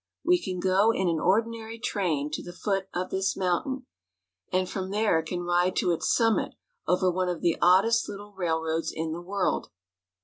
We 0.25 0.41
can 0.41 0.59
go 0.59 0.89
in 0.91 1.07
an 1.09 1.19
ordinary 1.19 1.77
train 1.77 2.31
to 2.31 2.41
the 2.41 2.53
foot 2.57 2.87
of 2.91 3.11
this 3.11 3.37
mountain, 3.37 3.85
and 4.51 4.67
from 4.67 4.89
there 4.89 5.21
can 5.21 5.43
ride 5.43 5.75
to 5.75 5.91
its 5.91 6.09
summit 6.11 6.55
over 6.87 7.11
one 7.11 7.29
of 7.29 7.41
the 7.41 7.57
oddest 7.61 8.09
little 8.09 8.33
railroads 8.33 8.91
in 8.91 9.11
the 9.11 9.21
world. 9.21 9.69